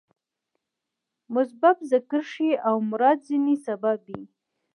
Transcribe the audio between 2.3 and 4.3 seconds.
شي او مراد ځني سبب يي.